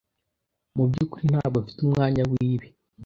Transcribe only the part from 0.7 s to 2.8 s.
Mu byukuri ntabwo mfite umwanya wibi.